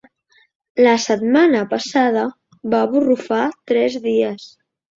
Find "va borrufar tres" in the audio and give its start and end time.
2.75-4.01